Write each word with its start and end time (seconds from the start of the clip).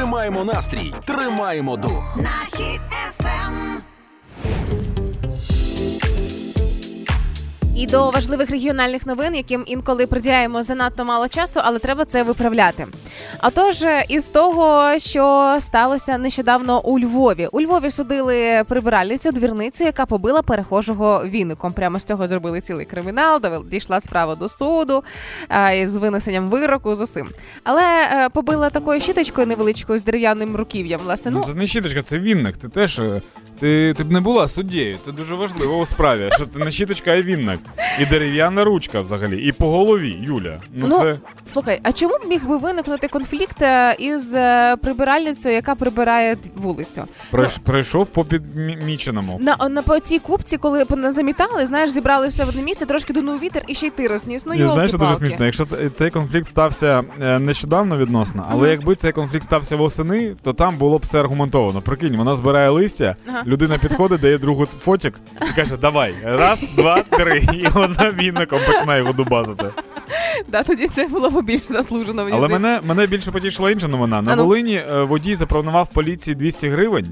Тримаємо 0.00 0.44
настрій, 0.44 0.94
тримаємо 1.04 1.76
дух. 1.76 2.16
на 2.16 2.58
хід 2.58 2.80
ефем. 3.08 3.39
І 7.80 7.86
до 7.86 8.10
важливих 8.10 8.50
регіональних 8.50 9.06
новин, 9.06 9.34
яким 9.34 9.62
інколи 9.66 10.06
приділяємо 10.06 10.62
занадто 10.62 11.04
мало 11.04 11.28
часу, 11.28 11.60
але 11.64 11.78
треба 11.78 12.04
це 12.04 12.22
виправляти. 12.22 12.86
Отож, 13.42 13.84
із 14.08 14.26
того, 14.26 14.98
що 14.98 15.56
сталося 15.60 16.18
нещодавно 16.18 16.80
у 16.80 16.98
Львові. 16.98 17.48
У 17.52 17.60
Львові 17.60 17.90
судили 17.90 18.64
прибиральницю 18.68 19.32
двірницю, 19.32 19.84
яка 19.84 20.06
побила 20.06 20.42
перехожого 20.42 21.22
віником. 21.26 21.72
Прямо 21.72 21.98
з 22.00 22.04
цього 22.04 22.28
зробили 22.28 22.60
цілий 22.60 22.86
кримінал, 22.86 23.40
дійшла 23.70 24.00
справа 24.00 24.34
до 24.34 24.48
суду 24.48 25.04
е, 25.50 25.88
з 25.88 25.96
винесенням 25.96 26.48
вироку 26.48 26.94
з 26.94 27.00
усім. 27.00 27.28
Але 27.64 27.82
е, 27.82 28.28
побила 28.28 28.70
такою 28.70 29.00
щіточкою 29.00 29.46
невеличкою 29.46 29.98
з 29.98 30.02
дерев'яним 30.02 30.56
руків'ям. 30.56 31.00
Власне, 31.04 31.30
Ну, 31.30 31.38
ну 31.38 31.52
це 31.52 31.58
не 31.58 31.66
щіточка, 31.66 32.02
це 32.02 32.18
вінник. 32.18 32.56
Ти 32.56 32.68
теж 32.68 32.98
е, 32.98 33.22
ти, 33.60 33.94
ти 33.96 34.04
б 34.04 34.12
не 34.12 34.20
була 34.20 34.48
суддєю. 34.48 34.98
Це 35.04 35.12
дуже 35.12 35.34
важливо 35.34 35.78
у 35.78 35.86
справі. 35.86 36.30
Що 36.32 36.46
це 36.46 36.58
не 36.58 36.70
щіточка, 36.70 37.10
а 37.10 37.22
вінник. 37.22 37.60
І 38.00 38.06
дерев'яна 38.06 38.64
ручка 38.64 39.00
взагалі. 39.00 39.38
І 39.42 39.52
по 39.52 39.68
голові, 39.70 40.16
Юля. 40.22 40.58
Ну, 40.74 40.86
Ну, 40.88 40.98
це 40.98 41.16
Слухай, 41.44 41.80
а 41.82 41.92
чому 41.92 42.14
б 42.14 42.28
міг 42.28 42.48
би 42.48 42.56
виникнути 42.58 43.08
конфлікт 43.08 43.62
е, 43.62 43.96
із 43.98 44.34
е, 44.34 44.76
прибиральницею, 44.76 45.54
яка 45.54 45.74
прибирає 45.74 46.36
вулицю? 46.56 47.04
пройш- 47.32 47.58
пройшов 47.64 48.06
по 48.06 48.24
підміченому. 48.24 49.38
На, 49.40 49.68
на 49.68 49.82
по 49.82 49.98
цій 50.00 50.18
купці, 50.18 50.56
коли 50.56 50.86
замітали, 51.10 51.66
знаєш, 51.66 51.90
зібрали 51.90 52.28
все 52.28 52.44
в 52.44 52.48
одне 52.48 52.62
місце, 52.62 52.86
трошки 52.86 53.12
дунув 53.12 53.38
вітер 53.40 53.62
і 53.66 53.74
ще 53.74 53.86
й 53.86 53.90
ти 53.90 54.08
розніс. 54.08 54.42
Ну, 54.46 54.54
І 54.54 54.64
знаєш, 54.66 54.90
що 54.90 54.98
дуже 54.98 55.14
смішно. 55.14 55.44
Якщо 55.44 55.64
це, 55.64 55.90
цей 55.90 56.10
конфлікт 56.10 56.46
стався 56.46 57.02
е, 57.22 57.38
нещодавно 57.38 57.96
відносно, 57.96 58.46
але 58.50 58.60
Ага. 58.62 58.68
якби 58.70 58.94
цей 58.94 59.12
конфлікт 59.12 59.44
стався 59.44 59.76
восени, 59.76 60.34
то 60.42 60.52
там 60.52 60.76
було 60.76 60.98
б 60.98 61.02
все 61.02 61.20
аргументовано. 61.20 61.80
Прикинь, 61.80 62.16
вона 62.16 62.34
збирає 62.34 62.68
листя, 62.70 63.16
Ага. 63.28 63.42
людина 63.46 63.78
підходить, 63.78 64.20
дає 64.20 64.38
другу 64.38 64.66
фотик 64.66 65.14
і 65.52 65.56
каже: 65.56 65.76
Давай, 65.76 66.14
раз, 66.24 66.70
два, 66.76 67.02
три. 67.02 67.40
І 67.60 67.68
вона 67.68 68.10
вінником 68.10 68.60
починає 68.66 69.00
його 69.00 69.12
дубазити. 69.12 69.64
Да, 70.48 70.62
тоді 70.62 70.88
це 70.88 71.06
було 71.06 71.30
б 71.30 71.42
більш 71.42 71.66
заслужено. 71.68 72.28
Але 72.32 72.48
мене, 72.48 72.80
мене 72.82 73.06
більше 73.06 73.30
потішила 73.30 73.70
інша 73.70 73.88
новина. 73.88 74.22
На 74.22 74.36
ну. 74.36 74.42
Волині 74.44 74.74
е, 74.74 75.02
водій 75.02 75.34
запропонував 75.34 75.88
поліції 75.88 76.34
200 76.34 76.68
гривень, 76.68 77.06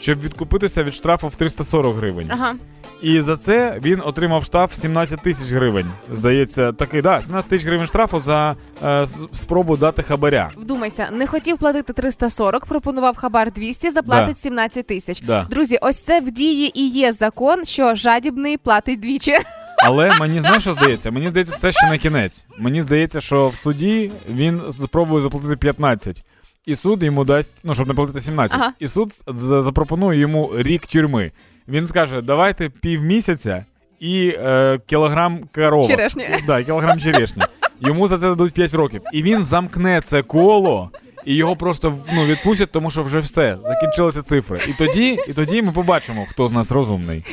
щоб 0.00 0.20
відкупитися 0.20 0.82
від 0.82 0.94
штрафу 0.94 1.28
в 1.28 1.36
340 1.36 1.96
гривень. 1.96 2.28
Ага. 2.30 2.54
І 3.02 3.20
за 3.20 3.36
це 3.36 3.78
він 3.82 4.02
отримав 4.04 4.44
штраф 4.44 4.74
17 4.74 5.20
тисяч 5.20 5.52
гривень. 5.52 5.86
Здається, 6.12 6.72
такий, 6.72 7.02
да, 7.02 7.22
17 7.22 7.50
тисяч 7.50 7.66
гривень 7.66 7.86
штрафу 7.86 8.20
за 8.20 8.56
е, 8.84 9.06
спробу 9.32 9.76
дати 9.76 10.02
хабаря. 10.02 10.50
Вдумайся, 10.56 11.08
не 11.12 11.26
хотів 11.26 11.58
платити 11.58 11.92
340, 11.92 12.66
пропонував 12.66 13.16
хабар 13.16 13.52
200, 13.52 13.90
заплатить 13.90 14.34
Да. 14.34 14.40
17 14.40 14.86
тисяч. 14.86 15.20
Да. 15.20 15.46
Друзі, 15.50 15.78
ось 15.82 16.00
це 16.00 16.20
в 16.20 16.30
дії 16.30 16.80
і 16.80 16.88
є 16.88 17.12
закон, 17.12 17.64
що 17.64 17.94
жадібний 17.94 18.56
платить 18.56 19.00
двічі. 19.00 19.38
Але 19.84 20.18
мені 20.18 20.40
знаєш, 20.40 20.62
що 20.62 20.72
здається? 20.72 21.10
Мені 21.10 21.28
здається, 21.28 21.56
це 21.56 21.72
ще 21.72 21.90
не 21.90 21.98
кінець. 21.98 22.44
Мені 22.58 22.82
здається, 22.82 23.20
що 23.20 23.48
в 23.48 23.56
суді 23.56 24.10
він 24.34 24.62
спробує 24.72 25.20
заплатити 25.20 25.56
15. 25.56 26.24
І 26.66 26.74
суд 26.74 27.02
йому 27.02 27.24
дасть, 27.24 27.60
ну 27.64 27.74
щоб 27.74 27.88
не 27.88 27.94
платити 27.94 28.20
17. 28.20 28.60
Ага. 28.60 28.72
І 28.78 28.88
суд 28.88 29.12
запропонує 29.36 30.20
йому 30.20 30.50
рік 30.56 30.86
тюрми. 30.86 31.32
Він 31.68 31.86
скаже: 31.86 32.22
давайте 32.22 32.68
півмісяця 32.68 33.64
і 34.00 34.28
е, 34.28 34.80
кілограм 34.86 35.40
коровок. 35.54 35.90
Черешні. 35.90 36.26
Да, 36.46 36.62
кілограм 36.62 37.00
черешні. 37.00 37.42
Йому 37.80 38.08
за 38.08 38.18
це 38.18 38.28
дадуть 38.28 38.54
5 38.54 38.74
років. 38.74 39.02
І 39.12 39.22
він 39.22 39.44
замкне 39.44 40.00
це 40.00 40.22
коло. 40.22 40.90
І 41.24 41.34
його 41.34 41.56
просто 41.56 41.98
ну, 42.12 42.24
відпустять, 42.24 42.72
тому 42.72 42.90
що 42.90 43.02
вже 43.02 43.18
все, 43.18 43.56
закінчилися 43.62 44.22
цифри. 44.22 44.58
І 44.68 44.72
тоді, 44.72 45.18
і 45.28 45.32
тоді 45.32 45.62
ми 45.62 45.72
побачимо, 45.72 46.26
хто 46.30 46.48
з 46.48 46.52
нас 46.52 46.72
розумний. 46.72 47.24